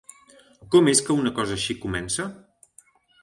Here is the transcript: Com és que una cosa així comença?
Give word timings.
Com 0.75 0.87
és 0.93 1.01
que 1.09 1.17
una 1.23 1.33
cosa 1.41 1.55
així 1.57 1.77
comença? 1.83 2.25